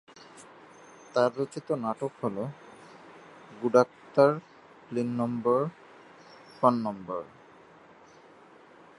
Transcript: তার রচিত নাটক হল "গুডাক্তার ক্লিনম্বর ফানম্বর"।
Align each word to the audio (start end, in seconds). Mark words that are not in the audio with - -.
তার 1.13 1.31
রচিত 1.37 1.67
নাটক 1.83 2.11
হল 2.21 2.37
"গুডাক্তার 3.61 4.31
ক্লিনম্বর 4.87 5.61
ফানম্বর"। 6.57 7.23